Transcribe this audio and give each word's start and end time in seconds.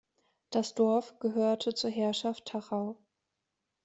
Das 0.49 0.73
Dorf 0.73 1.19
gehörte 1.19 1.75
zur 1.75 1.91
Herrschaft 1.91 2.45
Tachau. 2.45 2.97